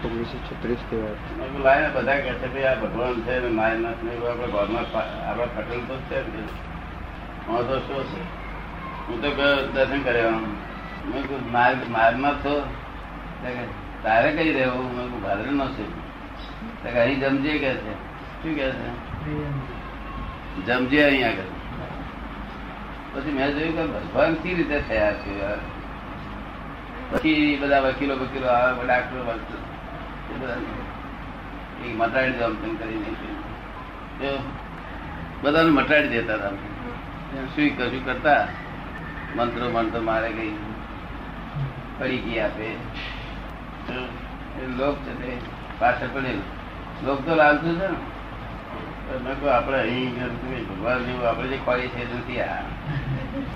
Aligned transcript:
ઓગણીસો 0.00 0.36
છત્રીસથી 0.46 1.00
વાત 1.00 1.18
મેં 1.28 1.38
કીધું 1.42 1.62
લાય 1.64 1.82
ને 1.82 1.90
બધા 1.94 2.18
કહે 2.18 2.32
છે 2.34 2.48
ભાઈ 2.48 2.66
આ 2.66 2.80
ભગવાન 2.82 3.16
છે 3.24 3.34
ને 3.40 3.50
માયનાથ 3.52 4.02
ને 4.02 4.10
એવું 4.12 4.28
આપણે 4.30 4.48
ઘરમાં 4.54 4.86
પા- 4.92 5.10
આપણા 5.22 5.52
પટેલ 5.56 5.82
તો 5.88 5.96
છે 6.08 6.18
જ 6.24 6.26
કે 6.32 6.42
વાંધો 7.48 7.76
શું 7.82 8.04
છે 8.08 8.20
હું 9.06 9.20
તો 9.22 9.30
ગયો 9.32 9.54
દર્શન 9.74 10.00
કર્યા 10.02 10.40
મેં 11.04 11.22
કીધું 11.22 11.44
માર 11.52 11.72
મારમાં 11.90 12.36
તો 12.42 12.54
તો 13.40 13.48
કે 13.50 13.64
તારે 14.02 14.28
કઈ 14.36 14.52
રહેવું 14.54 14.86
મેં 14.88 15.04
કીધું 15.04 15.22
ભાદરે 15.22 15.50
નો 15.52 15.66
છે 15.72 15.84
તો 16.82 16.88
કે 16.88 16.98
અહીં 16.98 17.20
જમજે 17.22 17.52
કે 17.56 17.70
છે 17.78 17.92
શું 18.40 18.52
કે 18.54 18.66
છે 18.74 18.88
જમજે 20.68 21.00
અહીં 21.04 21.24
આગળ 21.26 21.50
પછી 23.12 23.32
મેં 23.32 23.50
જોયું 23.54 23.74
કે 23.78 23.84
ભગવાન 23.96 24.38
કઈ 24.42 24.54
રીતે 24.56 24.78
થયા 24.86 25.14
છે 25.20 25.30
યાર 25.38 25.60
પછી 27.12 27.36
બધા 27.58 27.82
વકીલો 27.86 28.14
વકીલો 28.18 28.48
આવે 28.52 28.82
ડાક્ટરો 28.84 29.22
વાક્ટરો 29.24 29.58
એ 31.84 31.94
મટાડી 31.96 32.32
દો 32.38 32.44
આમ 32.44 32.54
તેમ 32.54 32.76
કરીને 32.76 33.10
બધાને 35.42 35.70
મટાડી 35.70 36.08
દેતા 36.08 36.34
હતા. 36.34 36.50
શું 37.54 37.68
કશું 37.78 38.04
કરતા? 38.04 38.48
મંત્રો 39.36 39.70
મંત્રો 39.70 40.00
મારે 40.02 40.28
કઈ 40.28 40.54
પડી 41.98 42.18
ગઈ 42.18 42.38
આપે. 42.38 42.68
લોક 44.78 44.96
છે 44.96 45.12
તે 45.22 45.30
પાછળ 45.78 46.08
પડેલું. 46.14 46.46
લોક 47.06 47.18
તો 47.26 47.34
લાલતું 47.34 47.74
છે 47.80 47.88
ને. 47.88 49.34
કહું 49.34 49.54
આપણે 49.54 49.78
અહીં 49.78 50.10
ભગવાન 50.68 51.04
જેવું 51.04 51.28
આપણે 51.28 51.48
જે 51.48 51.58
ખોરી 51.66 51.88
છે 51.88 52.04
નથી 52.14 52.40
આ. 52.40 52.62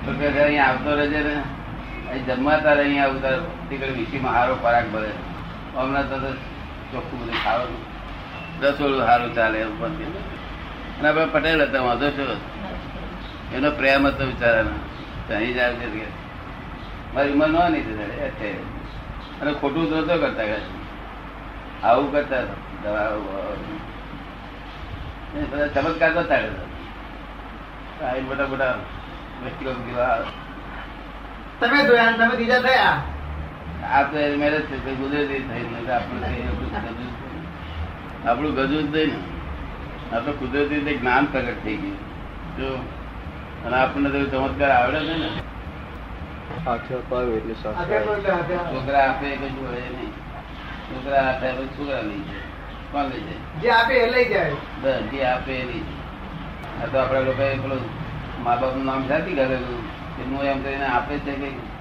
તો 0.04 0.12
કે 0.12 0.26
અહીં 0.44 0.64
આવતો 0.66 0.94
રહેજે 0.94 1.20
ને. 1.22 1.36
અહીં 2.10 2.24
જમવા 2.26 2.56
તારે 2.56 2.82
અહીં 2.84 3.02
આવતા 3.04 3.36
તીકડ 3.68 3.92
વીસીમાં 3.98 4.34
સારો 4.34 4.54
ખોરાક 4.54 4.86
ભરે. 4.92 5.12
હમણાં 5.76 6.08
તો 6.10 6.16
ચોખ્ખું 6.92 7.18
બધું 7.20 7.36
ખાવાનું. 7.44 7.82
રસોડું 8.62 9.02
સારું 9.06 9.30
ચાલે 9.36 9.58
પણ 9.78 9.94
અને 10.98 11.06
આપણે 11.08 11.26
પટેલ 11.34 11.60
હતા, 11.66 11.82
વાંધો 11.88 12.08
છો 12.16 12.24
એનો 13.56 13.68
પ્રેમ 13.78 14.02
હતો 14.06 14.24
બિચારાનો. 14.30 14.74
તો 15.26 15.30
અહીં 15.34 15.54
જાય 15.54 15.74
છે 15.80 16.06
મારી 17.14 17.32
ઉંમર 17.34 17.48
ન 17.48 17.56
થતી 17.56 17.84
છે 18.38 18.50
અને 19.40 19.50
ખોટું 19.60 19.84
તો 19.90 19.96
નતો 20.00 20.14
કરતા 20.22 20.60
આવું 21.88 22.08
કરતા 22.12 22.42
બધા 22.82 23.12
ચમત્કાર 25.74 26.10
કરતા 26.16 26.40
કરતા 26.42 26.66
બધા 27.98 28.22
મોટા 28.28 28.46
મોટા 28.52 28.74
વકીલો 29.42 29.72
તમે 31.60 31.78
જોયા, 31.86 32.12
તમે 32.18 32.34
બીજા 32.36 32.62
થયા? 32.66 32.96
આ 33.82 34.02
તો 34.02 34.16
મેરેજ 34.38 34.62
છે 34.62 34.76
કોઈ 34.76 34.94
કુદરતી 34.94 35.26
થઈ 35.26 35.90
આપણું 35.90 36.24
કઈ 36.24 36.42
ગજું 36.42 36.68
જ 36.70 36.74
નહીં. 36.96 37.12
આપણું 38.28 38.54
ને 38.92 39.16
આ 40.12 40.20
તો 40.20 40.32
કુદરતી 40.32 40.74
રીતે 40.74 40.92
જ્ઞાન 40.96 41.24
પ્રગટ 41.24 41.62
થઈ 41.62 41.76
ગયું. 41.76 41.96
જો 42.58 42.68
અને 43.66 43.76
આપણને 43.76 44.08
તો 44.10 44.18
ચમત્કાર 44.24 44.70
આવડે 44.70 44.98
છે 44.98 45.14
ને. 45.18 45.30
છોકરા 48.72 49.04
આપે 49.08 49.28
કશું 49.36 49.68
હોય 49.68 49.80
નહીં. 49.80 50.12
છોકરા 50.88 51.22
આપે 51.28 51.46
પછી 51.52 51.68
છોકરા 51.78 52.00
લઈ 52.00 52.18
જાય. 52.18 52.42
કોણ 52.92 53.04
લઈ 53.04 53.20
જાય? 53.20 53.60
જે 53.62 53.70
આપે 53.70 53.94
એ 53.94 54.10
લઈ 54.10 54.28
જાય. 54.28 54.50
બસ 54.82 55.10
જે 55.12 55.26
આપે 55.26 55.52
એ 55.52 55.64
લઈ 55.64 55.80
જાય. 55.80 56.82
આ 56.82 56.86
તો 56.86 56.98
આપડે 56.98 57.20
લોકો 57.20 57.42
પેલું 57.62 57.82
મા 58.44 58.56
બાપનું 58.56 58.84
નામ 58.84 59.06
જાતી 59.08 59.32
કરેલું. 59.32 59.82
એનું 60.22 60.44
એમ 60.44 60.62
કરીને 60.62 60.86
આપે 60.86 61.18
છે 61.18 61.32
કે 61.32 61.71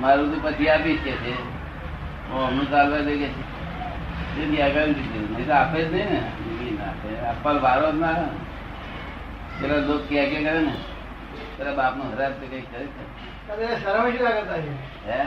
મારું 0.00 0.32
તો 0.32 0.38
પછી 0.44 0.68
આપી 0.68 0.96
કે 0.98 1.12
છે. 1.18 1.34
હમણાં 2.28 2.66
ચાલવા 2.70 3.02
દે 3.02 3.14
કે 3.16 3.28
છે. 3.34 4.62
આગળ 4.62 4.90
નહીં 4.90 5.46
તો 5.46 5.52
આપે 5.52 5.78
જ 5.80 5.92
નહીં 5.92 6.10
ને. 6.10 6.20
આપે. 6.84 7.08
આપવા 7.28 7.54
વારો 7.60 7.92
જ 7.92 8.00
ના 8.00 8.26
પેલા 9.60 9.86
લોક 9.88 10.02
ક્યાં 10.08 10.30
ક્યાં 10.30 10.46
કરે 10.46 10.60
ને 10.60 10.74
પેલા 11.56 11.74
બાપનું 11.74 12.12
હરાબ 12.14 12.32
તો 12.40 12.46
કઈ 12.46 12.64
કરે 12.70 12.86
છે. 12.94 13.02
સરવણી 13.84 14.18
કરતા 14.18 14.58
છે? 14.58 14.72
હે? 15.06 15.20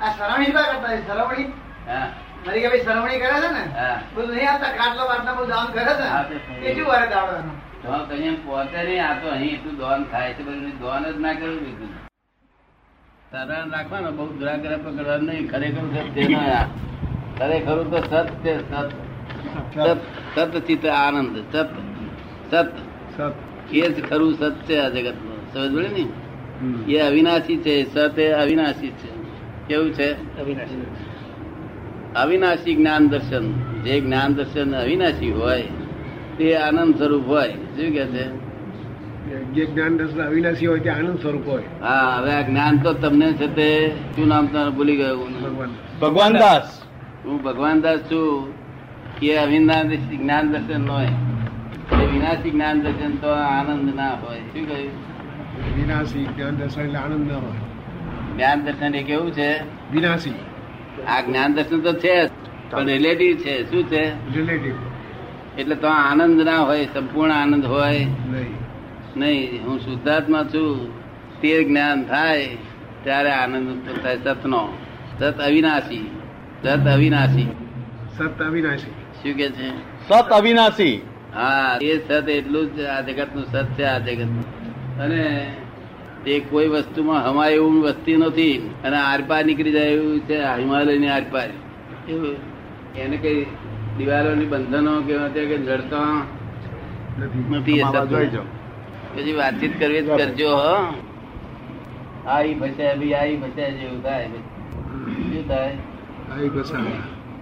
આ 0.00 0.10
સરવણી 0.12 0.52
કરતા 0.52 0.88
છે? 0.88 0.98
સરવણી 1.08 1.46
હા. 1.88 2.08
મારી 2.44 2.62
કે 2.62 2.68
ભાઈ 2.68 2.84
સરવણી 2.84 3.20
કરે 3.20 3.36
છે 3.44 3.50
ને? 3.52 3.64
હા. 3.76 3.96
બધું 4.14 4.34
નહીં 4.34 4.50
આપતા 4.50 4.74
ખાટલો 4.76 5.08
બાટલા 5.10 5.34
બધું 5.34 5.50
દાન 5.50 5.66
કરે 5.72 5.82
છે 5.94 6.60
કેટલું 6.62 6.88
વારે 6.88 7.06
દાડો 7.10 7.32
તો 7.82 8.04
કઈ 8.10 8.36
પહોંચે 8.44 8.80
નહીં 8.82 9.04
આ 9.04 9.14
તો 9.22 9.26
અહીં 9.30 9.54
એટલું 9.54 9.76
દોન 9.78 10.06
થાય 10.12 10.36
છે 10.36 10.42
બધું 10.42 10.78
દોન 10.80 11.02
જ 11.04 11.16
ના 11.20 11.34
કરવું 11.34 11.64
બીજું 11.64 12.07
સરળ 13.32 13.70
રાખવાનો 13.70 14.10
બહુ 14.10 14.26
દુરાગ્રહ 14.26 14.76
પકડવાનું 14.76 15.26
નહીં. 15.26 15.50
ખરેખર 15.50 15.80
ખરેખર 17.38 17.82
તો 17.82 17.98
સત 18.10 18.28
છે 18.44 18.70
સત. 18.70 19.98
સત 20.38 20.58
ચિત્ત 20.66 20.86
આનંદ 20.86 21.36
સત 21.52 21.68
સત. 22.50 22.72
એ 23.72 23.88
જ 23.88 24.08
ખરું 24.08 24.34
સત 24.34 24.54
છે 24.64 24.78
આ 24.78 24.88
જગતનું 24.88 25.52
સમજ 25.52 25.76
પડે 25.76 25.88
ને? 25.88 26.04
એ 26.92 26.98
અવિનાશી 27.00 27.56
છે 27.56 27.84
સત 27.94 28.18
એ 28.18 28.32
અવિનાશી 28.32 28.90
છે. 28.90 29.10
કેવું 29.68 29.92
છે? 29.92 30.10
અવિનાશી. 32.14 32.74
જ્ઞાન 32.74 33.08
દર્શન. 33.08 33.52
જે 33.82 34.00
જ્ઞાન 34.00 34.34
દર્શન 34.34 34.76
અવિનાશી 34.76 35.30
હોય 35.30 35.62
તે 36.38 36.56
આનંદ 36.56 36.96
સ્વરૂપ 36.96 37.26
હોય. 37.26 37.48
શું 37.48 37.92
કે 37.92 38.06
છે? 38.06 38.47
જે 39.28 39.66
જ્ઞાન 39.66 39.96
દર્શન 39.96 40.22
અવિનાશી 40.22 40.66
હોય 40.66 40.80
તે 40.80 40.90
આનંદ 40.90 41.18
સ્વરૂપ 41.18 41.48
હોય. 41.48 41.62
હા 41.80 42.16
હવે 42.16 42.32
આ 42.32 42.40
જ્ઞાન 42.40 42.78
તો 42.78 42.92
તમને 42.92 43.32
છે 43.32 43.46
તે 43.46 43.90
શું 44.16 44.28
નામ 44.28 44.46
તમારું 44.46 44.74
ભૂલી 44.74 44.96
ગયો 44.96 45.18
હું. 45.18 45.42
ભગવાન. 45.42 45.68
ભગવાન 46.00 46.38
દાસ. 46.38 46.82
હું 47.24 47.42
ભગવાન 47.42 47.80
દાસ 47.80 47.98
છું. 47.98 48.52
કે 49.20 49.36
અવિનાશી 49.36 50.16
જ્ઞાન 50.16 50.52
દર્શન 50.52 50.80
ન 50.80 50.90
હોય. 50.90 51.06
એ 52.02 52.06
વિનાશી 52.06 52.50
જ્ઞાન 52.50 52.80
દર્શન 52.80 53.16
તો 53.16 53.28
આનંદ 53.28 53.94
ના 53.94 54.10
હોય. 54.10 54.38
શું 54.38 54.68
કહ્યું? 54.68 54.90
વિનાશી 55.76 56.24
જ્ઞાન 56.24 56.56
દર્શન 56.56 56.80
એટલે 56.80 56.98
આનંદ 56.98 57.32
ના 57.32 57.38
હોય. 57.38 57.58
જ્ઞાન 58.36 58.64
દર્શન 58.64 58.94
એ 58.94 59.02
કેવું 59.02 59.32
છે? 59.32 59.60
વિનાશી. 59.92 60.34
આ 61.08 61.20
જ્ઞાન 61.20 61.54
દર્શન 61.54 61.80
તો 61.80 61.92
છે 61.92 62.26
જ, 62.26 62.30
પણ 62.70 62.86
રિલેટિવ 62.86 63.36
છે. 63.36 63.70
શું 63.70 63.84
છે? 63.84 64.34
રિલેટિવ 64.34 64.74
એટલે 65.58 65.74
તો 65.74 65.88
આનંદ 65.88 66.42
ના 66.42 66.58
હોય 66.58 66.84
સંપૂર્ણ 66.84 67.32
આનંદ 67.32 67.64
હોય. 67.64 67.98
નહીં. 68.04 68.67
નહીં 69.16 69.62
હું 69.66 69.78
શુદ્ધાત્મા 69.78 70.44
છું. 70.44 70.92
તે 71.40 71.64
જ્ઞાન 71.64 72.04
થાય 72.04 72.56
ત્યારે 73.02 73.30
આનંદ 73.30 73.68
ઉત્પન્ન 73.68 74.02
થાય. 74.02 74.16
સતનો. 74.16 74.68
સત 75.18 75.40
અવિનાશી. 75.40 76.10
સત 76.62 76.86
અવિનાશી. 76.94 77.46
સત 78.18 78.42
અવિનાશી. 78.42 78.90
શું 78.90 79.34
કે 79.34 79.48
છે? 79.50 79.68
સત 80.08 80.32
અવિનાશી. 80.32 81.02
હા 81.34 81.78
એ 81.82 81.98
સત 81.98 82.28
એટલું 82.28 82.76
જ 82.76 82.80
આ 82.80 83.00
જગતનું 83.00 83.44
સત 83.44 83.66
છે 83.66 83.84
આ 83.84 83.98
જગત 83.98 84.28
અને 85.00 85.52
તે 86.24 86.40
કોઈ 86.40 86.68
વસ્તુમાં 86.68 87.30
હમાય 87.30 87.52
એવું 87.52 87.82
વસ્તી 87.82 88.16
નથી. 88.16 88.70
અને 88.84 88.96
આરપાર 88.96 89.44
નીકળી 89.44 89.72
જાય 89.72 89.88
એવું 89.88 90.20
છે 90.20 90.38
હિમાલયની 90.38 91.08
આરપાર. 91.08 91.48
એને 92.98 93.16
કઈ 93.16 93.44
દિવાલોની 93.98 94.44
બંધનો 94.44 95.00
કે 95.02 95.58
જડતા 95.58 96.22
નથી. 97.18 97.82
પછી 99.14 99.32
વાતચીત 99.32 99.72
કરવી 99.80 100.02
જ 100.02 100.16
કરજો 100.16 100.50
હો. 100.56 100.74
આઈ 102.26 102.54
ફસાય 102.54 102.94
ભી 102.96 103.14
આઈ 103.14 103.36
ફસાય 103.36 103.70
જેવું 103.72 104.00
થાય 104.02 104.26
શું 104.28 105.44
થાય? 105.48 105.74
આઈ 106.32 106.48
ફસાય. 106.48 106.96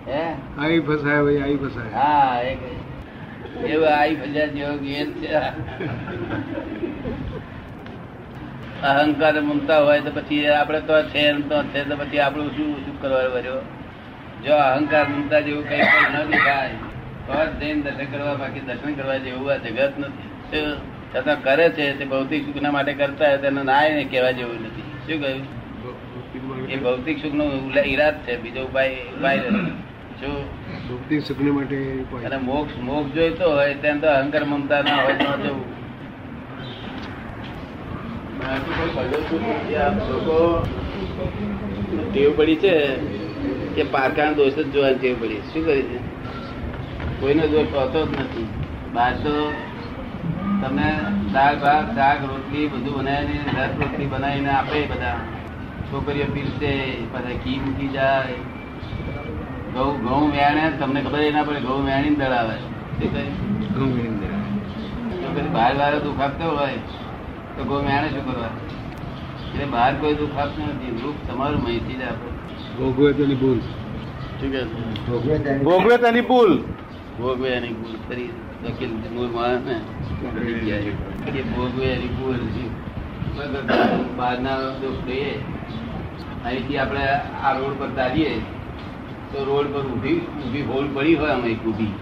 હે? 0.06 0.24
આઈ 0.58 0.80
ફસાય 0.80 1.20
ભાઈ 1.22 1.40
આઈ 1.42 1.58
ફસાય. 1.58 1.90
હા 1.92 2.34
એક 2.42 2.60
એવું 3.70 3.88
આઈ 3.92 4.16
ફસાય 4.16 4.46
જેવો 4.48 4.74
ગેર 4.78 5.08
છે. 5.20 5.28
અહંકાર 8.82 9.34
મમતા 9.42 9.80
હોય 9.80 10.00
તો 10.00 10.10
પછી 10.10 10.42
આપણે 10.50 10.80
તો 10.80 10.96
છે 11.10 11.18
એમ 11.28 11.38
તો 11.48 11.56
છે 11.72 11.80
તો 11.84 11.94
પછી 11.96 12.20
આપણું 12.20 12.50
શું 12.56 12.70
શું 12.84 12.96
કરવા 13.00 13.28
વર્યો 13.28 13.60
જો 14.44 14.54
અહંકાર 14.64 15.06
મમતા 15.08 15.40
જેવું 15.40 15.64
કઈ 15.64 15.84
પણ 15.92 16.14
ન 16.18 16.28
દેખાય 16.30 16.76
તો 17.26 17.32
જ 17.50 17.60
જઈને 17.60 17.80
દર્શન 17.86 18.08
કરવા 18.12 18.36
બાકી 18.36 18.62
દર્શન 18.68 18.92
કરવા 18.94 19.18
જેવું 19.18 19.48
આ 19.52 19.58
જગત 19.58 19.94
નથી? 19.98 20.94
છતાં 21.14 21.42
કરે 21.42 21.68
છે 21.68 21.84
તે 21.98 22.04
ભૌતિક 22.04 22.42
સુખના 22.46 22.70
માટે 22.70 22.92
કરતા 22.92 23.28
હોય 23.28 23.38
તેને 23.38 23.62
ના 23.62 23.82
કહેવા 24.10 24.30
જેવું 24.30 24.58
નથી. 24.64 24.86
શું 25.06 25.22
કહ્યું? 25.22 25.44
એ 26.70 26.76
ભૌતિક 26.76 27.16
સુખ 27.22 27.34
નો 27.34 27.44
ઈરાદ 27.84 28.16
છે 28.26 28.32
બીજો 28.42 28.62
ઉપાય 28.64 28.96
ઉપાય 29.18 29.38
શું? 30.20 30.34
ભૌતિક 30.88 31.20
સુખને 31.26 31.50
માટે 31.50 31.76
અને 32.24 32.36
મોક્ષ 32.36 32.74
મોક્ષ 32.82 33.14
જોઈતો 33.14 33.46
હોય 33.52 33.74
તેમ 33.74 34.00
તો 34.00 34.08
અહંકાર 34.08 34.44
મમતા 34.44 34.82
ના 34.82 34.96
હોય 35.02 35.12
ન 35.12 35.42
જવું. 35.42 35.66
ટેવ 42.12 42.30
પડી 42.36 42.56
છે 42.56 42.74
કે 43.74 43.82
પારકા 43.82 44.32
દોષ 44.32 44.52
જ 44.52 44.68
જોવાની 44.72 44.98
ટેવ 44.98 45.16
પડી. 45.20 45.40
શું 45.52 45.62
કરી 45.66 45.82
છે? 45.82 45.98
કોઈનો 47.20 47.46
દોષ 47.46 47.74
હોતો 47.74 48.00
જ 48.06 48.10
નથી. 48.20 48.46
બહાર 48.92 49.14
તો 49.24 49.34
તમે 50.62 50.88
દાળ 51.32 51.56
ભાત 51.56 51.94
શાક 51.94 52.18
રોટલી 52.24 52.66
બધું 52.66 52.94
બનાવીને 52.98 53.50
રસ 53.56 53.80
રોટલી 53.80 54.06
બનાવીને 54.06 54.50
આપે 54.50 54.86
બધા. 54.86 55.18
છોકરીઓ 55.90 56.24
પીરસે 56.24 56.70
પછી 57.12 57.36
ઘી 57.44 57.58
મૂકી 57.58 57.88
જાય. 57.88 58.38
ઘઉં 59.74 60.00
ઘઉં 60.04 60.30
વેણે 60.30 60.70
તમને 60.78 61.00
ખબર 61.00 61.32
ના 61.32 61.42
પડે 61.42 61.60
ઘઉં 61.60 61.84
વેણી 61.84 62.14
દળાવે. 62.14 62.56
શું 62.56 63.12
કહ્યું? 63.12 63.34
ઘઉં 63.74 63.94
વીણીને 63.96 64.18
દે. 64.20 64.26
જો 65.22 65.28
કદી 65.28 65.48
બહાર 65.48 65.72
વાળો 65.76 65.98
દુઃખ 65.98 66.20
આપતો 66.20 66.44
હોય 66.44 66.78
તો 67.56 67.64
ઘઉં 67.64 67.84
વેણે 67.86 68.08
શું 68.08 68.24
કરવા? 68.26 68.50
એટલે 69.48 69.64
બહાર 69.64 69.94
કોઈ 69.94 70.14
દુઃખ 70.14 70.38
આપતું 70.38 70.64
નથી. 70.68 70.96
દુઃખ 71.02 71.20
તમારું 71.28 71.62
માહિતી 71.62 71.94
જ 71.94 72.02
આપે. 72.02 72.28
ભોગવે 72.78 73.12
તેની 73.12 73.34
ભૂલ? 73.34 73.60
ભોગવે 75.64 75.98
તેની 75.98 76.20
ભૂલ. 76.20 76.52
ભોગવે 77.18 77.48
એની 77.48 77.74
ભૂલ 77.74 77.96
ફરી 78.08 78.30
વકીલ 78.64 78.92
મૂળ 79.14 79.30
માણસ 79.36 79.62
ને 79.66 79.76
ભોગવે 81.52 81.86
એની 81.86 82.12
ભૂલ 82.16 82.40
બહારના 84.16 84.58
દુઃખ 84.80 85.08
લઈએ 85.08 85.32
અહીંથી 86.44 86.78
આપણે 86.78 87.06
આ 87.44 87.52
રોડ 87.58 87.74
પર 87.78 87.90
ચાલીએ 87.96 88.32
તો 89.32 89.44
રોડ 89.44 89.72
પર 89.74 89.84
ઊભી 89.86 90.20
ઊભી 90.44 90.62
હોલ 90.62 90.86
પડી 90.94 91.14
હોય 91.14 91.32
આમ 91.32 91.44
ઊભી. 91.66 91.94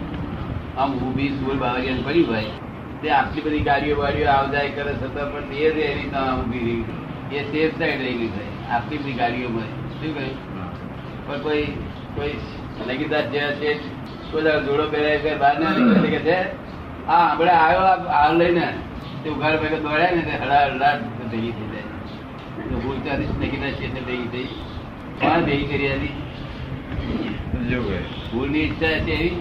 આમ 0.78 0.90
ઊભી 0.98 1.30
સોળ 1.30 1.56
બાવરિયાની 1.56 2.02
પડી 2.02 2.24
હોય. 2.24 2.52
તે 3.02 3.10
આટલી 3.10 3.42
બધી 3.42 3.60
ગાડીઓ 3.60 3.96
વાડીઓ 3.96 4.28
આવ 4.28 4.46
જાય 4.52 4.70
કરે 4.70 4.92
છતાં 4.92 5.32
પણ 5.32 5.52
એ 5.52 5.70
જ 5.70 5.78
એની 5.88 6.08
ત્યાં 6.10 6.42
ઊભી 6.42 6.64
રહી. 6.66 6.84
એ 7.32 7.42
સેફ 7.50 7.74
સાઈડ 7.78 8.00
રહેલી 8.00 8.28
થાય 8.28 8.52
આટલી 8.70 8.98
બધી 8.98 9.12
ગાડીઓમાં 9.12 9.70
શું 9.90 10.14
કહ્યું? 10.14 10.36
પણ 11.26 11.38
કોઈ 11.42 11.66
કોઈ 12.16 12.36
લગીદાર 12.88 13.24
જે 13.32 13.42
છે 13.60 13.70
દાડો 14.40 14.60
જોડો 14.60 14.88
પહેરાય 14.88 15.36
બહાર 15.36 15.60
ના 15.60 15.70
નીકળે 15.70 16.08
કે 16.08 16.18
છે 16.18 16.40
હા 17.06 17.14
આપણે 17.14 17.50
આવ્યો 17.50 17.80
આ- 17.80 18.32
લઈને. 18.32 18.68
તે 19.24 19.30
ઉઘાડ 19.30 19.56
ભાઈ 19.56 19.68
દોડ્યા 19.68 20.10
ને 20.14 20.22
તે 20.22 20.44
હડા 20.44 20.66
હડા 20.66 20.98
ભેગી 21.30 21.50
થઈ 21.50 21.66
જાય. 21.66 21.82
તો 22.70 22.76
ભૂલ 22.76 22.96
ત્યાંથી 23.02 23.24
જ 23.24 23.38
લગીદાર 23.38 23.70
છે 23.70 24.06
ભેગી 24.06 24.28
થઈ. 24.32 24.44
કોણ 25.20 25.42
ભેગી 25.42 25.64
કરી 25.64 25.88
હતી 25.92 26.14
ભૂલની 28.32 28.58
ઈચ્છા 28.58 28.86
છે 28.86 29.12
એવી 29.12 29.32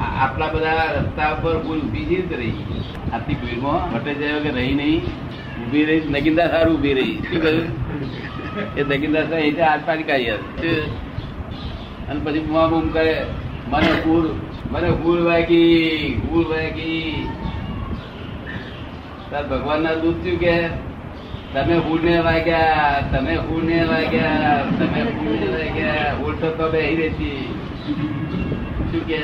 આપણા 0.00 0.46
બધા 0.46 0.72
રસ્તા 0.72 1.32
ઉપર 1.32 1.58
ભૂલ 1.58 1.78
ઊભી 1.78 2.04
જ 2.04 2.28
જ 2.28 2.32
રહી. 2.32 2.52
આટલી 3.12 3.34
ભીડમાં 3.34 3.96
હટે 3.96 4.14
જાય 4.14 4.40
કે 4.40 4.50
રહી 4.50 4.74
નહીં. 4.74 5.00
ઊભી 5.66 5.84
રહી 5.84 6.00
નગીનદાર 6.00 6.50
સારું 6.50 6.76
ઊભી 6.78 6.94
રહી. 6.94 7.18
શું 7.18 7.42
કહ્યું? 7.42 7.64
એ 8.76 8.96
નગીનદાર 8.96 9.28
સાહેબ 9.28 9.58
એ 9.58 9.62
હાથ 9.62 9.80
પાડી 9.86 10.02
કાઢી 10.02 10.30
અને 12.10 12.20
પછી 12.24 12.40
બુમા 12.40 12.66
બુમ 12.66 12.88
કરે. 12.88 13.24
મને 13.72 13.92
ફૂલ 14.04 14.26
મને 14.72 14.88
ફૂલ 15.02 15.20
વાગી 15.26 16.20
ફૂલ 16.24 16.44
વાગી. 16.52 17.26
તાર 19.30 19.44
ભગવાન 19.52 19.80
ના 19.86 20.00
દૂધ 20.02 20.18
થયું 20.24 20.40
કે 20.42 20.56
તમે 21.54 21.76
ફૂલ 21.86 22.02
ને 22.08 22.16
વાગ્યા 22.26 22.90
તમે 23.12 23.38
ફૂલ 23.46 23.64
ને 23.70 23.78
વાગ્યા 23.92 24.58
તમે 24.78 25.00
ફૂલ 25.14 25.32
ને 25.40 25.48
વાગ્યા. 25.56 26.10
ફૂલ 26.18 26.36
તો 26.42 26.48
તો 26.58 26.66
બેહી 26.74 26.98
રહેતી 27.00 27.40
શું 28.90 29.02
કે? 29.08 29.18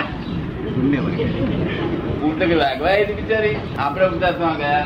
લાગવા 2.62 2.97
તો 2.97 3.05
હતી 3.05 3.19
બિચારી? 3.21 3.56
આપણે 3.79 4.09
ગુજરાતમાં 4.15 4.56
ગયા 4.65 4.83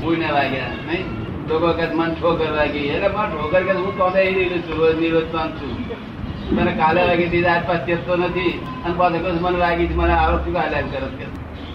ફૂલ 0.00 0.16
ને 0.24 0.28
વાગ્યા 0.38 0.74
નહીં? 0.88 1.04
તો 1.48 1.54
વખત 1.62 1.92
મન 1.98 2.10
ઠોકર 2.18 2.50
વાગી. 2.58 2.88
એટલે 2.94 3.08
મન 3.16 3.28
ઠોકર 3.36 3.62
કે 3.68 3.72
હું 3.84 3.94
તો 4.02 4.06
બેહી 4.18 4.34
રહેલું 4.40 4.60
છું 4.66 4.76
રોજની 4.82 5.14
રોજ 5.16 5.26
તો 5.32 5.48
છું 5.60 5.79
મને 6.50 6.72
કાલે 6.72 7.00
વાગી 7.08 7.26
હતી 7.26 7.46
આજ 7.46 7.62
પાસ 7.66 7.80
ચેતતો 7.86 8.12
નથી. 8.16 8.52
અને 8.84 8.94
પાછો 8.94 9.18
મને 9.44 9.58
વાગી 9.58 9.86
હતી 9.86 9.98
મને 9.98 10.14
આવડત 10.14 10.44
શું 10.44 10.54
કાલે 10.54 10.78
કરત 10.84 11.14
કે 11.18 11.26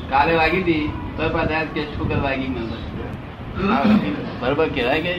કાલે 0.10 0.32
વાગી 0.36 0.62
હતી 0.62 0.86
તો 1.18 1.30
પાછા 1.30 1.60
આજ 1.60 1.70
કે 1.76 1.82
ઠોકર 1.92 2.20
વાગી 2.20 2.50
મને 2.50 2.64
બરોબર 4.42 4.68
કહેવાય 4.70 5.02
કે 5.02 5.14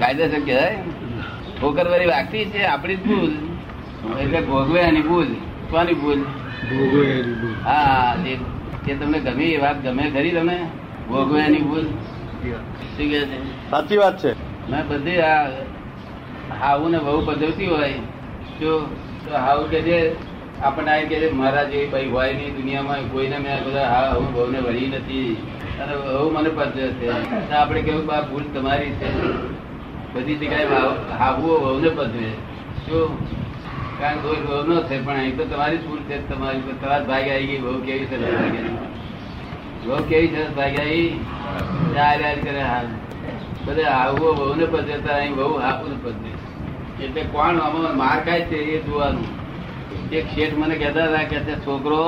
કાયદેસર 0.00 0.40
કહેવાય. 0.46 0.78
ઠોકર 1.56 1.86
વાળી 1.88 2.08
વાગતી 2.08 2.44
છે 2.52 2.60
આપણી 2.66 2.96
જ 2.96 3.02
ભૂલ. 3.06 3.32
એટલે 4.20 4.40
ભોગવે 4.42 4.80
એની 4.80 5.02
ભૂલ. 5.02 5.30
કોની 5.70 5.94
ભૂલ? 5.94 6.20
ભોગવે 6.68 7.04
હા 7.64 8.14
એ 8.86 8.94
તમને 8.94 9.18
ગમી 9.20 9.52
એ 9.54 9.58
વાત 9.58 9.78
ગમે 9.82 10.04
ખરી 10.10 10.32
તમે. 10.32 10.56
ભોગવે 11.08 11.38
એની 11.40 11.62
ભૂલ. 11.62 11.86
શું 12.94 13.08
કહે 13.10 13.20
છે? 13.22 13.38
સાચી 13.70 13.98
વાત 13.98 14.16
છે. 14.22 14.30
મેં 14.70 14.82
બધી 14.88 15.20
આ 15.22 15.48
હાવું 16.60 16.90
ને 16.92 16.98
બહુ 16.98 17.20
પધવતી 17.22 17.66
હોય 17.66 18.00
જો 18.62 18.78
હાવું 19.32 19.70
કે 19.70 19.82
છે 19.82 19.98
આપણને 20.62 20.90
આ 20.90 21.08
કે 21.08 21.30
મારા 21.30 21.64
જેવી 21.64 21.86
ભાઈ 21.86 22.06
હોય 22.06 22.32
નહીં 22.32 22.56
દુનિયામાં, 22.56 23.12
કોઈને 23.12 23.38
મેં 23.38 23.64
બધા 23.64 23.84
હા, 23.84 24.14
હું 24.16 24.32
બહુને 24.32 24.58
વળી 24.58 24.86
નથી. 24.86 25.36
અને 25.80 25.96
બહુ 25.96 26.30
મને 26.30 26.48
પદ્ધતિ 26.48 26.88
છે. 26.88 27.50
આપણે 27.52 27.82
કેવું 27.82 28.06
બા 28.06 28.20
ભૂલ 28.20 28.42
તમારી 28.54 28.90
છે. 28.90 29.32
બધી 30.14 30.34
જગ્યાએ 30.34 30.66
હાવ- 31.18 31.36
બહુને 31.40 31.88
પધવે 31.88 32.30
શું 32.86 33.18
કારણ 34.00 34.16
કોઈ 34.16 34.36
બહુ 34.36 34.72
ન 34.72 34.82
છે 34.82 35.06
પણ 35.06 35.14
અહીં 35.14 35.36
તો 35.36 35.44
તમારી 35.44 35.76
ભૂલ 35.76 35.98
છે, 35.98 36.28
તમારી 36.28 36.58
તમારા 36.58 37.04
ભાગ 37.04 37.28
આવી 37.28 37.46
ગઈ, 37.46 37.58
બહુ 37.58 37.80
કેવી 37.80 38.04
છે 38.04 38.72
બહુ 39.86 39.96
કેવી 40.02 40.28
છે 40.28 40.54
ભાગ 40.54 40.80
આવી 40.80 41.20
કરે 42.42 42.62
હાલ 42.62 42.86
બધે 43.64 43.84
આવું 43.84 44.36
બહુ 44.36 44.54
ને 44.54 44.64
પદ્ધતિ 44.64 45.08
અહીં 45.08 45.34
બહુ 45.34 45.58
હાપુ 45.58 45.88
ને 45.88 45.96
પદ્ધતિ 46.04 46.31
એટલે 47.02 47.22
કોણ 47.22 47.58
આમાં 47.58 47.96
માર 47.96 48.18
ખાય 48.24 48.40
છે 48.40 48.56
એ 48.56 48.82
જોવાનું. 48.82 49.30
એક 50.10 50.26
શેઠ 50.34 50.54
મને 50.56 50.74
કહેતા 50.74 51.04
હતા 51.04 51.22
કે 51.22 51.38
તે 51.38 51.52
છોકરો 51.52 52.02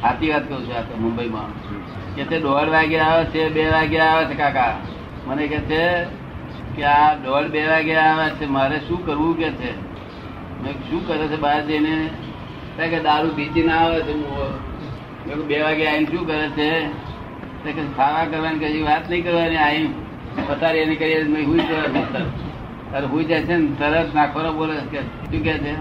સાચી 0.00 0.30
વાત 0.30 0.48
કહું 0.48 0.66
છું 0.66 0.76
આ 0.76 0.80
તો 0.80 0.96
મુંબઈમાં. 0.96 1.50
કે 2.16 2.24
તે 2.24 2.38
દોઢ 2.38 2.68
વાગે 2.68 2.98
આવે 2.98 3.24
છે, 3.24 3.48
બે 3.48 3.68
વાગે 3.70 3.98
આવે 3.98 4.24
છે, 4.24 4.34
કાકા. 4.34 4.76
મને 5.26 5.46
કે 5.46 5.58
છે 5.58 5.84
કે 6.76 6.84
આ 6.84 7.14
દોઢ, 7.14 7.44
બે 7.44 7.66
વાગે 7.68 7.94
આવે 7.94 8.30
છે, 8.30 8.46
મારે 8.46 8.78
શું 8.78 9.06
કરવું 9.06 9.38
કે 9.38 9.50
છે? 9.50 9.72
મેં 10.62 10.72
શું 10.90 11.06
કરે 11.08 11.26
છે 11.28 11.36
બહાર 11.36 11.62
જઈને? 11.66 11.96
કે 12.90 12.98
દારૂ 13.00 13.28
પીતી 13.36 13.62
ના 13.62 13.78
આવે 13.78 14.02
છે 14.02 14.14
મેં 14.14 15.46
બે 15.46 15.62
વાગે 15.62 15.86
આવીને 15.86 16.06
શું 16.06 16.26
કરે 16.26 16.48
છે? 16.48 16.70
કે 17.64 17.82
ખાવા 17.96 18.24
કરવાની 18.30 18.58
કઈ 18.58 18.82
વાત 18.82 19.10
નહીં 19.10 19.24
કરવાની 19.24 19.56
આવી 19.56 19.88
પથારી 20.48 20.78
એની 20.78 20.96
કરીએ 20.96 21.22
મેં 21.22 21.44
જવાનું 21.44 22.12
તરત. 22.12 22.49
તારે 22.92 23.06
હુઈ 23.06 23.24
જાય 23.24 23.42
છે 23.42 23.56
ને, 23.56 23.66
તરત 23.78 24.14
નાખવાનો 24.14 24.52
બોલે 24.52 24.76
કે 24.90 25.00
શું 25.00 25.42
કે 25.44 25.54
છે? 25.58 25.74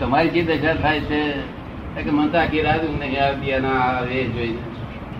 તમારી 0.00 0.30
શી 0.30 0.42
દશા 0.42 0.74
થાય 0.74 1.00
છે? 1.00 1.20
કે 2.04 2.10
મને 2.10 2.28
તો 2.28 2.38
આખી 2.38 2.62
રાત 2.62 2.82
ઊંઘ 2.84 3.00
નહીં 3.00 3.22
આવતી 3.24 3.60
ના, 3.60 3.68
આ 3.68 4.04
એ 4.04 4.24
જોઈને. 4.24 4.62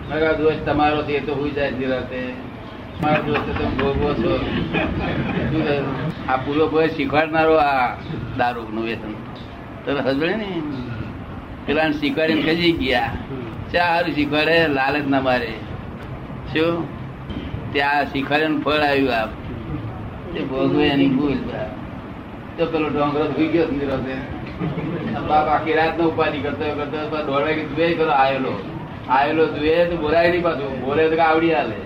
મારા 0.09 0.33
દોષ 0.33 0.59
તમારો 0.65 1.03
છે 1.03 1.19
તો 1.19 1.33
હું 1.33 1.53
જાય 1.53 1.71
છે 1.71 1.85
રાતે. 1.87 2.33
મારો 3.01 3.23
દોસ્ત 3.23 3.47
તમે 3.57 3.69
ભોગવો 3.79 4.13
છો? 4.13 4.33
આ 6.29 6.37
પૂરો 6.37 6.67
ભાઈ 6.67 6.87
શીખવાડનારો 6.87 7.55
આ 7.55 7.95
દારૂ 8.37 8.67
નું 8.73 8.83
વ્યસન 8.83 9.13
તને 9.85 9.99
હસબડે 9.99 10.35
ને? 10.35 10.61
પેલા 11.65 11.91
શીખવાડીને 11.91 12.41
કજી 12.41 12.71
ગયા. 12.71 13.09
સારું 13.71 14.13
શીખવાડે, 14.15 14.67
લાલચ 14.67 15.07
ના 15.07 15.21
મારે. 15.21 15.53
શું? 16.53 16.85
ત્યાં 17.73 18.05
શીખવાડે 18.05 18.47
ફળ 18.65 18.85
આવ્યું 18.91 19.15
આપ. 19.15 19.29
તે 20.35 20.41
ભોગવે 20.51 20.83
એની 20.93 21.11
ભૂલ 21.15 21.39
તો 22.57 22.63
પેલો 22.71 22.87
ડોંગરો 22.89 23.25
ભૂઈ 23.33 23.51
ગયો 23.53 23.67
છે 24.05 24.15
બાપ 25.29 25.47
આખી 25.55 25.75
રાત 25.79 25.93
નો 25.97 26.03
ઉપાધિ 26.11 26.39
કરતો 26.45 26.65
કરતો 26.77 26.97
દોઢ 27.27 27.43
વાગે 27.45 27.63
દુએ 27.71 27.87
કરો 27.99 28.11
આવેલો 28.11 28.53
આવેલો 29.09 29.43
દુએ 29.55 29.73
તો 29.89 29.95
બોલાય 30.03 30.29
નહીં 30.31 30.43
પાછું. 30.43 30.71
બોલે 30.83 31.03
તો 31.09 31.15
આવડી 31.23 31.53
હાલે. 31.57 31.77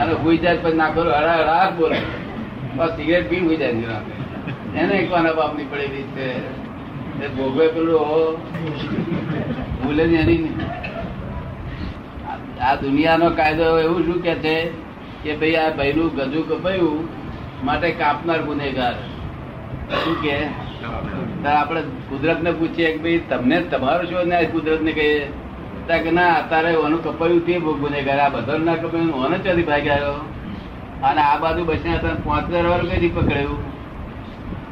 અને 0.00 0.12
હુઈ 0.22 0.38
જાય 0.42 0.58
પછી 0.62 0.78
નાખો 0.80 1.00
હડા 1.00 1.36
હડા 1.40 1.70
બોલે. 1.78 1.98
બસ 2.76 2.90
સિગરેટ 2.96 3.30
પી 3.30 3.42
હુઈ 3.44 3.60
જાય 3.62 3.74
નિરોધે 3.78 4.14
એને 4.80 4.94
એક 5.00 5.08
વાના 5.12 5.36
બાપની 5.38 5.68
પડેલી 5.70 6.06
છે. 6.16 6.26
એ 7.24 7.26
ભોગવે 7.36 7.64
પેલું 7.68 8.36
ભૂલે 9.80 10.02
એની 10.02 10.52
આ 12.60 12.76
દુનિયાનો 12.82 13.26
કાયદો 13.38 13.66
એવું 13.86 14.02
શું 14.06 14.20
કે 14.22 14.34
છે? 14.44 14.54
કે 15.22 15.36
ભાઈ 15.40 15.56
આ 15.56 15.70
ભાઈનું 15.78 16.08
ગજુ 16.16 16.40
કપાયું, 16.48 17.08
માટે 17.64 17.88
કાપનાર 18.00 18.40
ગુનેગાર. 18.42 18.94
શું 20.02 20.16
કે? 20.22 20.36
આપણે 21.52 21.80
કુદરત 22.08 22.42
ને 22.42 22.50
પૂછીએ 22.52 22.88
કે 22.94 22.98
ભાઈ 23.04 23.22
તમને 23.30 23.56
તમારો 23.72 24.02
શું 24.10 24.28
ન્યાય 24.32 24.50
કુદરત 24.54 24.82
ને 24.82 24.92
કહીએ 24.92 25.98
કે 26.04 26.10
ના 26.10 26.32
અત્યારે 26.40 26.70
ઓનું 26.76 27.00
કપાયું 27.04 27.42
તે 27.46 27.54
ગુનેગાર, 27.58 28.18
આ 28.18 28.28
બધા 28.28 28.58
ના 28.58 28.76
કપાયું 28.82 29.24
ઓને 29.24 29.36
ચોથી 29.38 29.66
ભાગી 29.70 29.98
અને 31.08 31.20
આ 31.20 31.36
બાજુ 31.42 31.62
બસને 31.64 31.92
પાંચ 32.24 32.46
હજાર 32.52 32.66
વાળું 32.66 32.90
કઈ 32.92 33.10
પકડાયું? 33.16 33.60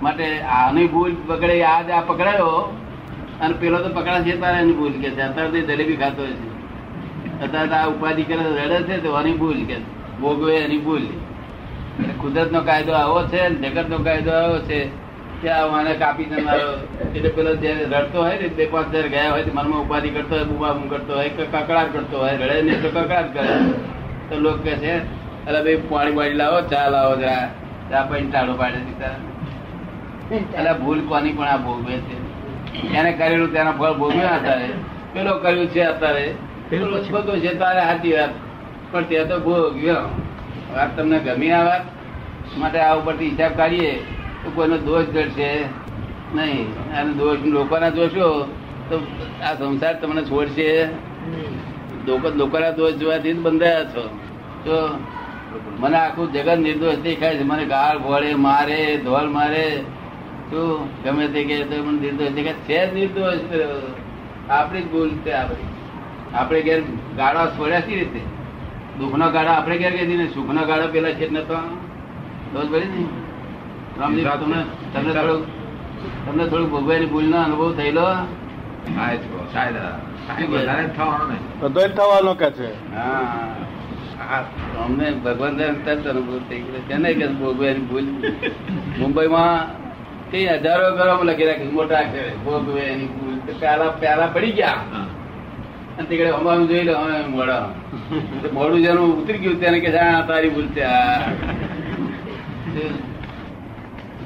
માટે 0.03 0.27
આની 0.59 0.89
ભૂલ 0.95 1.13
પકડે 1.29 1.55
આજ 1.65 1.91
આ 1.91 2.03
પકડાયો? 2.09 2.63
અને 3.41 3.55
પેલો 3.61 3.79
તો 3.85 3.89
પકડા 3.95 4.23
છે 4.25 4.33
તારે 4.41 4.59
એની 4.63 4.77
ભૂલ 4.81 4.95
કે 5.03 5.09
છે. 5.11 5.23
અત્યારે 5.29 5.61
જલેબી 5.69 5.99
ખાતો 6.03 6.23
છે. 6.27 6.47
અત્યારે 7.45 7.77
આ 7.81 7.89
ઉપાધિ 7.93 8.23
કરે 8.31 8.43
રડે 8.59 8.79
છે 8.89 8.97
તો 9.05 9.11
આની 9.13 9.37
ભૂલ 9.43 9.61
કે 9.71 9.77
ભોગવે 10.21 10.53
એની 10.57 10.79
ભૂલ. 10.79 11.05
કુદરત 12.21 12.51
નો 12.53 12.61
કાયદો 12.61 12.93
આવો 12.93 13.19
છે 13.31 13.41
જગત 13.63 13.89
નો 13.89 13.99
કાયદો 13.99 14.33
આવો 14.33 14.59
છે 14.69 14.79
ત્યાં 15.43 15.71
મને 15.73 15.93
કાપી 15.95 16.29
મારો 16.45 16.69
એટલે 17.15 17.31
પેલો 17.31 17.53
જે 17.57 17.71
રડતો 17.85 18.19
હોય 18.23 18.37
ને 18.41 18.49
બે 18.49 18.65
પાંચ 18.67 18.89
હજાર 18.93 19.09
ગયા 19.09 19.31
હોય 19.31 19.45
તો 19.45 19.51
મનમાં 19.51 19.81
ઉપાધિ 19.81 20.11
કરતો 20.11 20.35
હોય 20.35 20.45
બુમા 20.45 20.75
કરતો 20.91 21.13
હોય 21.15 21.31
કકડાટ 21.31 21.93
કરતો 21.93 22.17
હોય 22.19 22.35
રડે 22.41 22.63
નહીં 22.63 22.83
તો 22.83 22.89
કકડાટ 22.89 23.29
કરે. 23.35 23.55
તો 24.29 24.35
લોકો 24.37 24.59
કે 24.59 24.75
છે 24.77 24.93
અરે 25.47 25.59
ભાઈ 25.65 25.83
પાણી 25.91 26.17
બાણી 26.17 26.35
લાવો 26.35 26.59
ચા 26.71 26.87
લાવો 26.91 27.15
જરા 27.17 27.45
ચા 27.91 28.03
પાણી 28.09 28.31
ટાળો 28.31 28.55
પાડે 28.55 28.79
દીધા 28.87 29.17
એટલે 30.31 30.73
ભૂલ 30.81 31.01
કોની 31.09 31.33
પણ 31.33 31.49
આ 31.49 31.59
ભોગવે 31.59 31.95
છે? 32.07 32.17
એને 32.99 33.11
કરેલું 33.13 33.53
તેના 33.53 33.73
ફળ 33.73 33.95
ભોગવ્યા 33.95 34.37
અત્યારે 34.39 34.69
પેલો 35.15 35.33
કર્યું 35.39 35.69
છે 35.69 35.83
અત્યારે. 35.85 36.27
પેલો 36.71 36.85
ભોગવ્યો 37.05 37.41
છે 37.41 37.53
તારે 37.55 37.81
સાચી 37.81 38.13
વાત. 38.13 38.33
પણ 38.91 39.05
તે 39.05 39.25
તો 39.25 39.39
ભોગવ્યો 39.39 40.23
વાત 40.75 40.97
તમને 40.97 41.19
ગમી 41.19 41.51
આ 41.51 41.65
વાત? 41.65 41.83
માટે 42.59 42.79
આ 42.79 42.95
ઉપરથી 42.95 43.29
હિસાબ 43.29 43.53
કાઢીએ 43.53 43.93
તો 44.45 44.51
કોઈનો 44.55 44.77
દોષ 44.77 45.05
ઘટશે 45.05 45.65
નહીં. 46.35 46.75
અને 46.93 47.13
દોષ 47.13 47.39
લોકોના 47.45 47.91
દોષો, 47.91 48.55
તો 48.91 49.07
આ 49.45 49.55
સંસાર 49.55 49.95
તમને 50.01 50.23
છોડશે. 50.23 50.85
લોકો 52.07 52.29
લોકોના 52.29 52.71
દોષ 52.71 52.95
જોવાથી 52.95 53.33
બંધાયા 53.33 53.85
છો. 53.85 54.19
તો 54.65 54.99
મને 55.81 55.97
આખું 55.97 56.33
જગત 56.33 56.59
નિર્દોષ 56.59 56.95
દેખાય 56.95 57.37
છે. 57.37 57.43
મને 57.43 57.65
ગાળ 57.65 57.99
ભોળે, 57.99 58.35
મારે 58.35 58.97
ધોલ 58.97 59.29
મારે. 59.29 59.81
શું 60.51 60.89
ગમે 61.03 61.29
તે 61.29 61.45
કે 61.45 61.65
મને 61.65 62.01
નિર્દોષ 62.01 62.29
દેખાય. 62.29 62.53
છે 62.53 62.91
જ 62.91 62.95
નિર્દોષ. 62.95 63.39
આપણી 64.51 64.83
જ 64.83 64.91
ભૂલ 64.91 65.11
છે 65.11 65.33
આપણી. 65.33 65.67
આપણે 66.35 66.63
ઘેર 66.63 66.83
ગાળા 67.17 67.47
છોડ્યા 67.47 67.81
સી 67.81 67.95
રીતે? 67.95 68.36
દુઃખનો 68.99 69.31
ગાળો 69.31 69.51
આપણે 69.51 69.79
ક્યારે 69.79 69.97
કહી 69.97 70.17
ને 70.17 70.27
સુખનો 70.27 70.67
ગાળો 70.67 70.87
પેલા 70.89 71.11
છે 71.11 71.29
જ 71.29 71.37
તો. 71.37 71.57
દોષ 72.53 72.67
ભરી 72.67 72.85
ને? 72.85 73.05
રામજી 74.01 74.23
તમને 74.23 74.63
તમને 74.95 75.13
થોડું 75.13 75.47
તમને 76.27 76.47
થોડું 76.47 76.71
ભોગવાની 76.71 77.07
ભૂલનો 77.07 77.37
અનુભવ 77.43 77.75
થયેલો? 77.75 78.03
થવાનો 81.89 82.35
કે 82.35 82.51
છે? 82.51 82.95
હા. 82.95 84.45
અમને 84.85 85.11
ભગવાન 85.11 85.57
તરત 85.57 86.07
અનુભવ 86.07 86.41
થઈ 86.49 86.61
ગયો. 86.61 86.81
તેને 86.89 87.15
કે 87.15 87.27
ભોગવાની 87.27 87.81
ભૂલ? 87.81 88.05
મુંબઈમાં 88.99 89.67
કઈ 90.31 90.47
હજારો 90.47 90.97
ગરમ 90.97 91.23
લખી 91.23 91.45
રાખી 91.45 91.65
મોટા 91.65 91.99
અક્ષરે 91.99 92.33
ભોગવાની 92.45 93.07
ભૂલ. 93.07 93.39
તો 93.39 93.59
પ્યાલા 93.59 93.91
પ્યાલા 93.91 94.27
પડી 94.27 94.53
ગયા. 94.53 94.75
અને 95.99 96.07
તે 96.09 96.15
અમારું 96.39 96.67
જોઈ 96.71 96.87
લો 96.89 96.95
અમે 97.03 97.19
મોડા 97.35 97.65
મોડું 98.57 98.81
જેનું 98.87 99.13
ઉતરી 99.21 99.41
ગયું 99.45 99.59
તેને 99.63 99.79
કે 99.85 99.91
હા 99.97 100.19
તારી 100.31 100.53
ભૂલ 100.57 100.69
છે 100.77 100.85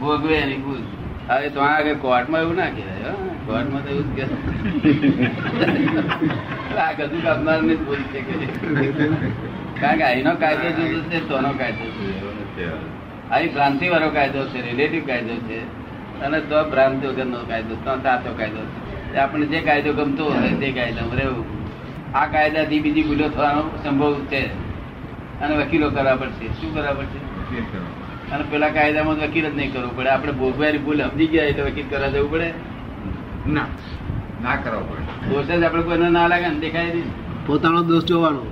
ભોગવે 0.00 0.34
એની 0.42 0.60
ભૂલ. 0.64 0.82
હવે 1.28 1.48
તો 1.54 1.60
આગળ 1.66 1.98
કોર્ટમાં 2.04 2.40
એવું 2.44 2.56
ના 2.60 2.70
કહેવાય 2.76 3.12
કોર્ટમાં 3.46 3.82
તો 3.84 3.90
એવું 3.94 4.08
જ 4.16 4.18
કે 4.18 4.24
આ 6.84 6.90
કશું 6.98 7.20
કાપનાર 7.26 7.58
ને 7.68 7.74
ભૂલ 7.84 8.02
છે 8.12 8.20
કે 8.26 8.34
કારણ 9.80 9.98
કે 10.00 10.04
અહીંનો 10.08 10.32
કાયદો 10.42 10.68
જુદો 10.78 11.00
છે 11.12 11.18
તોનો 11.28 11.50
કાયદો 11.60 11.84
જુદો 11.96 12.28
અહીં 13.30 13.50
ભ્રાંતિ 13.54 13.86
વાળો 13.94 14.08
કાયદો 14.18 14.40
છે 14.52 14.58
રિલેટિવ 14.66 15.02
કાયદો 15.08 15.34
છે, 15.48 15.58
અને 16.24 16.38
તો 16.50 16.58
ભ્રાંતિ 16.72 17.04
વગરનો 17.10 17.40
કાયદો, 17.50 17.74
તો 17.84 17.92
સાચો 18.04 18.30
કાયદો 18.38 18.62
છે. 18.72 19.18
આપણે 19.22 19.46
જે 19.52 19.58
કાયદો 19.68 19.90
ગમતો 19.98 20.24
હોય, 20.32 20.52
તે 20.60 20.68
કાયદો 20.78 21.02
રહેવું. 21.20 21.46
આ 22.14 22.26
કાયદાથી 22.26 22.80
બીજી 22.80 23.02
ભૂલો 23.02 23.28
થવાનો 23.28 23.78
સંભવ 23.84 24.20
છે. 24.20 24.46
અને 25.40 25.56
વકીલો 25.56 25.90
કરવા 25.90 26.16
પડશે. 26.16 26.46
શું 26.46 26.74
કરવા 26.74 26.92
પડશે? 26.92 28.30
અને 28.32 28.44
પેલા 28.50 28.68
કાયદામાં 28.68 29.16
વકીલ 29.16 29.52
જ 29.52 29.56
નહીં 29.56 29.72
કરવું 29.72 29.96
પડે. 29.96 30.08
આપણે 30.08 30.32
ભોગવાની 30.32 30.78
ભૂલ 30.78 31.02
સમજી 31.02 31.26
ગયા 31.26 31.44
એટલે 31.44 31.62
વકીલ 31.62 31.86
કરવા 31.90 32.08
જવું 32.08 32.30
પડે? 32.30 32.52
ના. 33.46 33.66
ના 34.42 34.56
કરવો 34.56 34.80
પડે. 34.80 35.34
દોષ 35.34 35.60
જ 35.60 35.64
આપણે 35.64 35.82
કોઈને 35.82 36.08
ના 36.08 36.26
લાગે 36.26 36.48
ને 36.48 36.58
દેખાય 36.58 36.84
નહીં. 36.84 37.46
પોતાનો 37.46 37.82
દોષ 37.82 38.04
જોવાનો. 38.04 38.42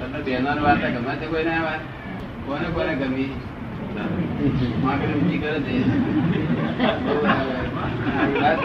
તમને 0.00 0.22
બહેનોની 0.22 0.60
વાત 0.60 0.78
ગમે 0.78 1.16
છે 1.16 1.26
કોઈને 1.26 1.58
વાત. 1.58 1.80
કોને 2.46 2.68
કોને 2.68 2.94
ગમી? 2.94 3.40
માગણી 4.82 5.38
કરે 5.38 5.60
છે. 5.60 5.98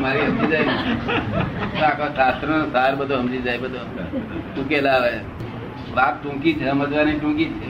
મારી 0.03 0.27
સમજી 0.29 0.49
જાય. 0.53 0.73
આખો 1.87 2.05
શાસ્ત્ર 2.17 2.47
નો 2.49 2.57
સાર 2.73 2.91
બધો 2.99 3.15
સમજી 3.21 3.43
જાય 3.47 3.59
બધો. 3.63 3.81
ટૂંકેલા 4.47 4.95
આવે 4.97 5.13
વાત 5.95 6.15
ટૂંકી 6.21 6.55
છે, 6.59 6.65
સમજવાની 6.71 7.17
ટૂંકી 7.19 7.49
છે. 7.59 7.67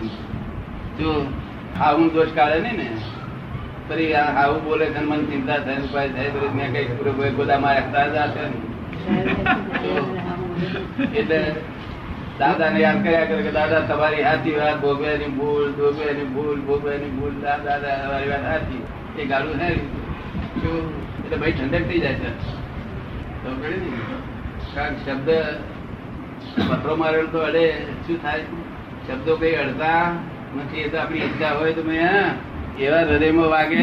જો 0.99 1.09
આવું 1.81 2.07
દોષ 2.13 2.31
કાઢે 2.37 2.59
નહીં 2.65 2.77
ને, 2.79 2.87
ફરી 3.87 4.11
આવું 4.15 4.61
બોલે 4.65 4.85
છે 4.93 5.01
મને 5.09 5.25
ચિંતા 5.29 5.59
થાય 5.65 5.85
ઉપાય 5.85 6.09
થાય, 6.15 6.29
ફરી 6.35 6.53
મેં 6.57 6.69
કઈ 6.73 6.87
પૂરો 6.97 7.11
ગોદામાં 7.37 7.73
રાખતા 7.77 8.07
જ 8.13 8.15
હશે 8.31 8.43
એટલે 11.19 11.39
દાદા 12.39 12.69
ને 12.73 12.79
યાદ 12.83 12.99
કર્યા 13.03 13.27
કરે 13.29 13.41
કે 13.45 13.51
દાદા, 13.57 13.81
તમારી 13.89 14.23
સાચી 14.27 14.55
વાત 14.59 14.77
ભોગવ્યાની 14.83 15.31
ભૂલ 15.37 15.69
ભોગવ્યાની 15.79 16.29
ભૂલ 16.35 16.59
ભોગવ્યાની 16.67 17.13
ભૂલ 17.17 17.35
દાદા, 17.45 17.77
તમારી 18.03 18.31
વાત 18.33 18.45
સાચી 18.49 18.81
એ 19.19 19.23
ગાડું 19.31 19.57
છે 19.59 19.69
એટલે 21.33 21.41
ભાઈ 21.41 21.55
ઠંડક 21.57 21.83
થઈ 21.89 22.01
જાય 22.05 22.17
તો? 23.43 23.51
કારણ 24.73 24.95
શબ્દ 25.03 25.29
પથરો 26.69 26.93
મારેલો 26.95 27.27
તો 27.33 27.39
અડે, 27.47 27.65
શું 28.05 28.17
થાય? 28.21 28.45
શબ્દો 29.07 29.33
કઈ 29.41 29.55
અડતા 29.63 30.03
નથી, 30.55 30.83
એ 30.85 30.89
તો 30.89 30.97
આપણી 30.97 31.23
ઈચ્છા 31.27 31.53
હોય 31.57 31.73
તો 31.73 31.83
મેં 31.83 32.01
એવા 32.79 33.03
હૃદયમાં 33.09 33.49
વાગે. 33.55 33.81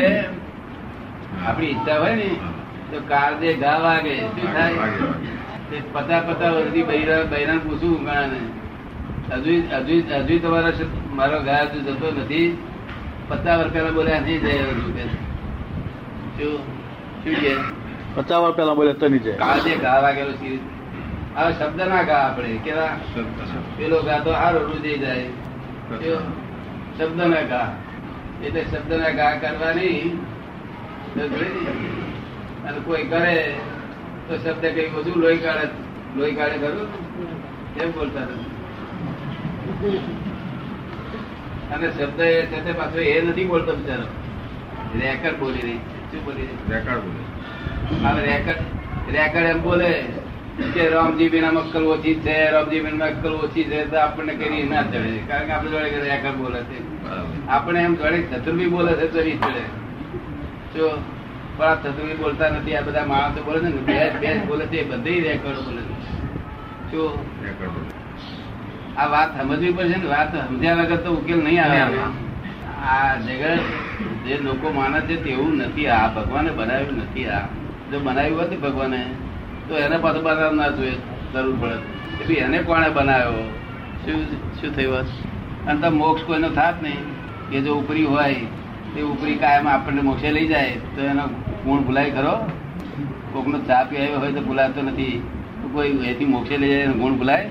આપણી 1.47 1.71
ઈચ્છા 1.75 1.99
હોય 1.99 2.14
ને, 2.23 2.30
તો 2.90 2.97
કાળજે 3.11 3.50
ઘા 3.62 3.78
વાગે, 3.87 4.14
શું 4.37 4.49
થાય? 4.54 4.88
તે 5.71 5.76
પતા 5.92 6.21
પતા 6.30 6.50
વર્ષથી 6.54 6.88
બૈરા, 6.90 7.23
બૈરાને 7.33 7.62
પૂછું 7.66 7.95
ઘણાને 7.99 8.40
હજુ 9.30 9.52
હજુ 9.71 9.95
હજુ 10.26 10.35
તમારા 10.45 10.90
મારો 11.19 11.38
ઘા 11.49 11.62
હજુ 11.71 11.78
જતો 11.87 12.09
નથી. 12.19 12.49
પચાસ 13.28 13.57
વર્ષ 13.61 13.73
પહેલા 13.75 13.97
બોલ્યા, 13.99 14.23
નહીં 14.26 14.40
જાય 14.45 14.62
હજુ 14.71 14.92
કે 14.97 15.04
શું? 16.37 16.78
શું 17.25 17.35
કે 17.37 17.53
પચાસ 18.17 18.41
વાર 18.43 18.53
પેલા 18.55 18.75
બોલે 18.75 18.93
તની 18.95 19.23
જાય 19.25 19.39
કાળજે 19.39 19.73
ઘા 19.83 19.99
વાગેલો 20.05 20.33
છે 20.41 20.50
હવે 21.35 21.53
શબ્દ 21.53 21.81
ના 21.89 22.03
ઘા 22.05 22.23
આપણે 22.23 22.59
કેવા? 22.65 22.93
પેલો 23.77 23.99
ઘા 24.03 24.21
તો 24.25 24.31
હારો 24.33 24.61
રૂજી 24.67 24.99
જાય? 24.99 25.29
શબ્દ 26.97 27.19
ના 27.25 27.45
ઘા 27.53 27.69
એટલે 28.45 28.62
શબ્દ 28.65 28.91
ના 29.03 29.12
ઘા 29.12 29.33
કરવાની? 29.43 30.00
અને 32.67 32.79
કોઈ 32.87 33.05
કરે 33.12 33.37
તો 34.27 34.33
શબ્દ 34.39 34.65
કઈ 34.75 34.89
બધું 34.95 35.19
લોહી 35.23 35.43
કાઢે 35.45 35.67
લોહી 36.17 36.35
કાઢે 36.35 36.59
ખરું? 36.59 36.91
કેમ 37.75 37.89
બોલતા 37.93 38.27
અને 41.73 41.87
શબ્દ 41.91 42.21
એ 42.21 42.29
છે 42.65 42.73
પાછો 42.73 42.99
એ 43.07 43.17
નથી 43.23 43.47
બોલતો 43.47 43.73
બિચારો. 43.77 44.07
રેકર 45.00 45.35
બોલી 45.41 45.62
રહી 45.62 45.81
છે. 45.87 46.00
શું 46.11 46.25
બોલી? 46.25 46.49
રહી 46.71 47.00
બોલે. 47.05 47.23
હવે 48.05 48.21
રેકર્ડ 48.31 48.61
રેકર્ડ 49.17 49.47
એમ 49.47 49.61
બોલે 49.62 49.90
કે 50.75 50.88
રામજી 50.88 51.40
ના 51.40 51.52
અક્કલ 51.61 51.85
ઓછી 51.95 52.17
છે 52.25 52.35
રામજી 52.50 52.81
બેન 52.81 53.02
અક્કલ 53.02 53.33
ઓછી 53.45 53.64
છે 53.64 53.79
તો 53.90 53.97
આપણને 53.97 54.35
કઈ 54.35 54.67
ના 54.73 54.83
ચડે. 54.83 55.23
કારણ 55.29 55.47
કે 55.47 55.52
આપણે 55.52 55.71
જોડે 55.71 55.99
રેકર્ડ 56.09 56.37
બોલે 56.37 56.61
છે. 56.71 56.79
આપણે 57.49 57.81
એમ 57.81 57.95
જોડે 57.95 58.19
ચતુર્ભી 58.33 58.69
બોલે 58.69 58.93
છે 58.95 59.07
તો 59.12 59.21
નહીં 59.21 59.40
ચડે. 59.40 59.64
જો 60.75 60.90
પણ 61.57 61.64
આ 61.64 61.75
ચતુર્ભી 61.75 62.14
બોલતા 62.14 62.50
નથી 62.50 62.76
આ 62.76 62.83
બધા 62.83 63.07
માણસો 63.07 63.43
બોલે 63.43 63.59
છે 63.61 63.69
ને 63.69 63.81
બે 63.88 63.97
બે 64.21 64.29
બોલે 64.47 64.64
છે 64.67 64.79
એ 64.81 64.85
બધે 64.85 65.12
રેકર્ડ 65.21 65.64
બોલે 65.64 65.83
છે. 65.88 65.95
જો 66.93 67.02
રેકોર્ડ 67.45 67.73
બોલે. 67.75 67.90
આ 68.97 69.07
વાત 69.07 69.29
સમજવી 69.40 69.73
પડશે 69.73 69.97
ને 69.99 70.09
વાત 70.14 70.33
સમજ્યા 70.49 70.75
વગર 70.75 70.97
તો 70.97 71.11
ઉકેલ 71.12 71.40
નહીં 71.45 71.62
આવે. 71.64 71.79
આ 72.85 73.17
જગત 73.26 73.61
જે 74.27 74.39
લોકો 74.39 74.73
માને 74.73 75.00
છે 75.00 75.25
તેવું 75.25 75.57
નથી 75.57 75.87
આ. 75.87 76.09
ભગવાને 76.09 76.50
બનાવ્યું 76.50 76.97
નથી 76.97 77.29
આ. 77.29 77.41
જો 77.93 78.00
બનાવ્યું 78.00 78.39
હોત 78.39 78.61
ભગવાને, 78.61 79.07
તો 79.69 79.79
એને 79.79 79.97
પાછું 79.97 80.23
બનાવ 80.23 80.55
ના 80.55 80.69
જોઈએ, 80.69 80.93
જરૂર 81.35 81.57
પડે. 81.61 81.77
કે 82.19 82.25
ભાઈ 82.25 82.35
એને 82.35 82.59
કોણે 82.59 82.89
બનાવ્યો? 82.89 83.50
શું 84.05 84.25
શું 84.55 84.77
થયું? 84.77 84.97
અને 85.67 85.81
તો 85.81 85.91
મોક્ષ 85.91 86.25
કોઈનો 86.25 86.49
થાત 86.49 86.83
નહીં. 86.83 86.97
કે 87.50 87.61
જો 87.61 87.75
ઉપરી 87.75 88.05
હોય, 88.05 88.35
તે 88.95 89.03
ઉપરી 89.03 89.35
કાયમ 89.35 89.69
આપણને 89.69 90.03
મોક્ષે 90.03 90.33
લઈ 90.33 90.49
જાય, 90.49 90.73
તો 90.73 91.03
એનો 91.03 91.27
ગુણ 91.65 91.83
ભૂલાય 91.83 92.11
ખરો? 92.11 92.50
કોકનો 93.33 93.59
ચા 93.59 93.85
પીવાયો 93.85 94.19
હોય 94.19 94.33
તો 94.33 94.41
ભૂલાતો 94.41 94.83
નથી. 94.83 95.23
કોઈ 95.73 95.89
એથી 95.89 96.25
મોક્ષે 96.25 96.57
લઈ 96.57 96.69
જાય, 96.69 96.79
એનો 96.79 96.95
ગુણ 96.95 97.12
ભૂલાય? 97.12 97.49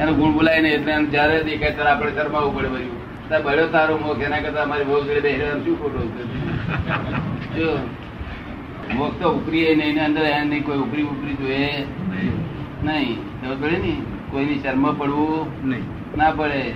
એનો 0.00 0.12
ગુણ 0.12 0.32
ભૂલાય 0.32 0.60
નહીં, 0.60 0.74
એટલે 0.74 1.04
જ્યારે 1.04 1.42
દેખાય 1.42 1.70
ત્યારે 1.70 1.90
આપણે 1.90 2.12
શરમાવું 2.12 2.56
પડે 2.56 2.68
બધું. 2.68 3.09
બળ્યો 3.30 3.68
તારો 3.68 3.98
મોખ 3.98 4.22
એના 4.22 4.40
કરતા 4.40 4.62
અમારી 4.62 4.84
મોખ 4.84 5.04
જોડે 5.06 5.20
બેસી 5.20 5.64
શું 5.64 5.76
ખોટું 5.78 6.08
જો 7.56 7.68
મોખ 8.94 9.14
તો 9.20 9.30
ઉપરી 9.30 9.66
એ 9.66 9.74
નહીં 9.74 9.94
ને 9.94 10.00
અંદર 10.00 10.24
એ 10.24 10.44
નહીં 10.44 10.64
કોઈ 10.64 10.78
ઉપરી 10.78 11.02
ઉપરી 11.02 11.34
જોઈએ? 11.34 11.86
નહીં. 12.82 13.18
ખબર 13.42 13.56
પડે 13.56 13.78
ને? 13.78 13.92
કોઈની 14.30 14.58
શર્મ 14.58 14.84
પડવું? 14.98 15.46
નહીં. 15.62 15.84
ના 16.16 16.30
પડે. 16.30 16.74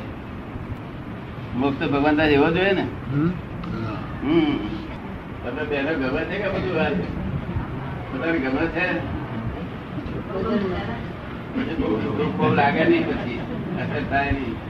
મોખ 1.56 1.74
તો 1.78 1.88
ભગવાન 1.88 2.16
તાજ 2.16 2.32
એવો 2.32 2.50
જોઈએ 2.50 2.72
ને? 2.72 2.84
હમ? 3.12 3.30
હમ. 4.22 4.58
તમે 5.44 5.62
બેનો 5.64 5.92
ગમે 5.94 6.22
છે 6.24 6.36
કે 6.38 6.48
બધું 6.48 6.76
વાત 6.76 6.94
તમારે 8.12 8.38
ગમે 8.38 8.64
છે? 8.74 8.86
લાગે 12.56 12.84
નહીં 12.84 13.04
પછી. 13.06 13.40
અસર 13.80 14.02
થાય 14.10 14.32
નહીં. 14.32 14.63